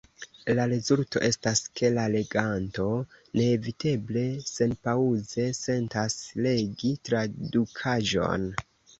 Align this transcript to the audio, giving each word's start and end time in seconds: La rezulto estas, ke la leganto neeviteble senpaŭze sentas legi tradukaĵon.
La 0.57 0.63
rezulto 0.69 1.19
estas, 1.25 1.59
ke 1.79 1.89
la 1.97 2.05
leganto 2.13 2.85
neeviteble 3.39 4.23
senpaŭze 4.53 5.45
sentas 5.59 6.15
legi 6.47 6.95
tradukaĵon. 7.11 8.49